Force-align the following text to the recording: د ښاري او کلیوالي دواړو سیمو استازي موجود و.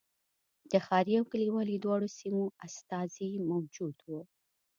د 0.71 0.73
ښاري 0.85 1.13
او 1.19 1.25
کلیوالي 1.31 1.77
دواړو 1.79 2.07
سیمو 2.19 2.43
استازي 2.67 3.31
موجود 3.49 3.97
و. 4.09 4.11